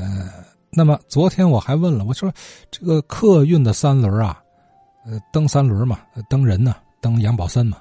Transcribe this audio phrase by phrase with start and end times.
[0.00, 0.30] 呃，
[0.70, 2.32] 那么昨天我还问了，我说
[2.70, 4.42] 这个客运的三轮啊，
[5.04, 7.76] 呃，蹬三轮嘛，蹬人呢，蹬杨宝森嘛，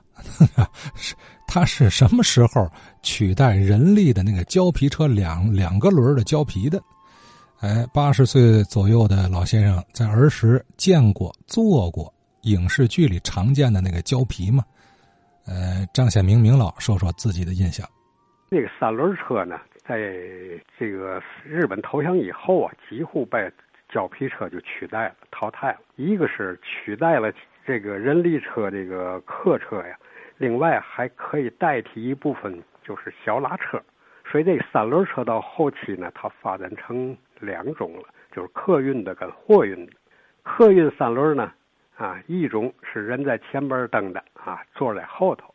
[0.95, 1.15] 是
[1.47, 2.69] 他是什么时候
[3.01, 6.81] 取代人力的那个胶皮车两两个轮的胶皮的？
[7.61, 14.63] 哎，八十岁左右的老先生在儿时见过、坐过影视剧里常见的那个胶皮吗？
[15.45, 17.87] 呃，张显明明老说说自己的印象。
[18.49, 19.55] 那个三轮车呢，
[19.89, 19.97] 在
[20.77, 23.51] 这个日本投降以后啊，几乎被
[23.89, 25.79] 胶皮车就取代了、淘汰了。
[25.95, 27.33] 一个是取代了
[27.65, 29.97] 这个人力车这个客车呀，
[30.37, 33.81] 另外还可以代替一部分就是小拉车。
[34.25, 39.91] 所以这三轮车到后期呢，它发展成两种了，就是客运的跟货运的。
[40.43, 41.51] 客运三轮呢，
[41.97, 45.47] 啊，一种是人在前边蹬的啊，坐在后头；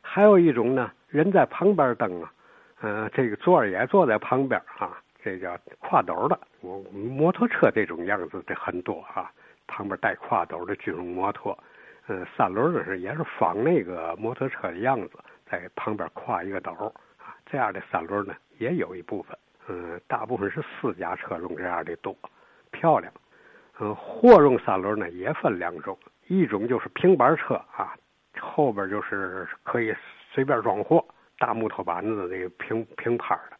[0.00, 2.32] 还有一种呢，人在旁边蹬啊，
[2.80, 6.38] 嗯，这个座也坐在旁边啊，这叫挎斗的。
[6.60, 9.30] 我摩托车这种样子的很多啊，
[9.66, 11.58] 旁边带挎斗的军用摩托。
[12.06, 16.72] 嗯，三轮的是也是仿那个摩托车的样子，在旁边挎一个斗
[17.16, 17.34] 啊。
[17.46, 19.38] 这样的三轮呢，也有一部分，
[19.68, 22.14] 嗯，大部分是私家车用这样的多，
[22.70, 23.10] 漂亮。
[23.80, 27.94] 嗯，货用三轮呢也分两种，一种就是平板车啊，
[28.38, 29.94] 后边就是可以
[30.30, 31.04] 随便装货，
[31.44, 33.56] 大木头板子那个平平盘的。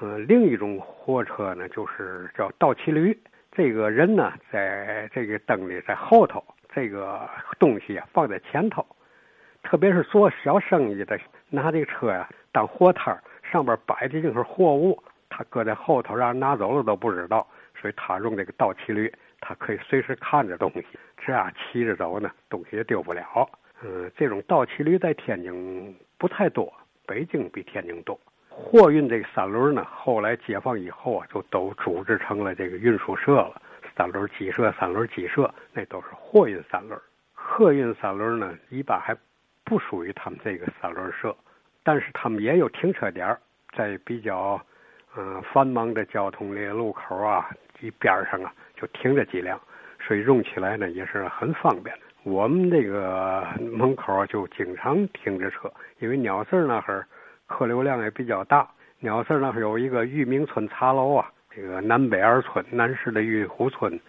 [0.00, 3.14] 嗯，另一种货车呢就是叫倒骑驴，
[3.52, 6.42] 这个人呢在这个灯里在后头，
[6.74, 8.86] 这个东西啊放在前头，
[9.62, 12.26] 特别是做小生意的拿这个车呀。
[12.52, 14.98] 当货摊上边摆的就是货物，
[15.28, 17.46] 他搁在后头，让人拿走了都不知道。
[17.78, 20.86] 所以他用这个倒骑驴，他可以随时看着东西，
[21.18, 23.46] 这样骑着走呢，东西也丢不了。
[23.82, 26.72] 嗯，这种倒骑驴在天津不太多，
[27.10, 28.16] 北京比天津多。
[28.48, 33.60] 货运这个三轮呢，后来解放以后啊，就都组织成了这个运输社了，
[33.96, 36.96] 三轮机社、三轮机社，那都是货运三轮。
[37.34, 39.12] 客运三轮呢，一般还
[39.64, 41.36] 不属于他们这个三轮社。
[41.82, 43.36] 但是他们也有停车点
[43.76, 44.64] 在比较
[45.16, 49.60] 嗯繁忙的交通的路口啊，一边上啊就停着几辆，
[50.10, 51.96] 所以用起来呢也是很方便。
[52.24, 57.06] 我们这个门口就经常停着车，因为鸟市那会儿
[57.46, 58.68] 客流量也比较大。
[58.98, 64.00] 鸟市那会儿有一个玉明村茶楼啊，这个南北二村，南市的玉湖村，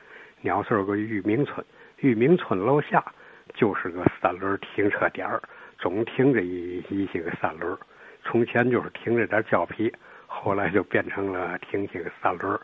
[0.41, 1.63] 鸟市有个玉明村，
[1.97, 3.05] 玉明村楼下
[3.53, 5.39] 就是个三轮停车点儿。
[5.77, 7.77] 总停着一一些个三轮，
[8.23, 9.93] 从前就是停着点胶皮，
[10.25, 12.59] 后来就变成了停些个三轮。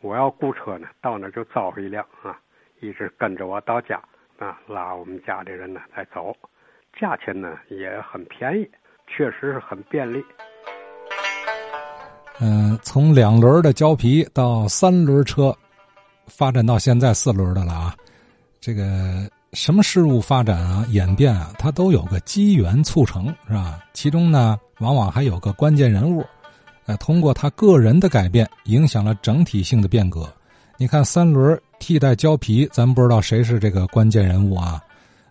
[0.00, 2.38] 我要雇车呢，到那就招呼一辆啊，
[2.84, 3.96] 一直跟着我到家
[4.38, 6.34] 啊，拉我们家的人呢再走。
[7.00, 8.68] 价钱呢也很便宜，
[9.06, 10.22] 确实是很便利。
[12.40, 15.56] 嗯，从两轮的胶皮到三轮车，
[16.26, 17.94] 发展到现在四轮的了啊，
[18.60, 18.82] 这个。
[19.54, 23.78] 什么事物发展啊、演变啊，它都有个机缘促成，是吧？
[23.92, 26.26] 其中呢，往往还有个关键人物，
[26.86, 30.28] 呃，通过他个人的改变，影响了整体性的变革。
[30.76, 34.82] 你看，三轮替代胶皮，咱不知道谁是这个关键人物啊？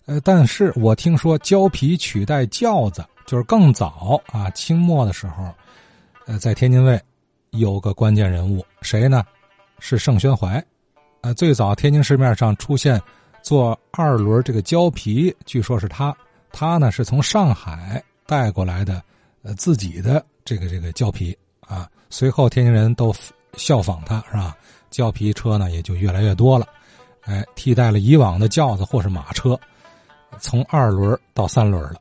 [0.05, 5.51] 呃，但是我听说胶皮取代轿子，就是更早啊，清末的时候，
[6.27, 7.01] 呃，在天津卫
[7.49, 9.23] 有个关键人物，谁呢？
[9.79, 10.63] 是盛宣怀，
[11.21, 13.01] 呃，最早天津市面上出现。
[13.41, 16.15] 做二轮这个胶皮，据说是他，
[16.51, 19.01] 他呢是从上海带过来的，
[19.41, 21.89] 呃，自己的这个这个胶皮啊。
[22.11, 23.11] 随后天津人都
[23.57, 24.55] 效仿他，是吧？
[24.89, 26.67] 胶皮车呢也就越来越多了，
[27.21, 29.59] 哎，替代了以往的轿子或是马车，
[30.39, 31.95] 从二轮到三轮了。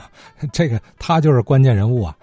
[0.52, 2.16] 这个他就是关键人物啊。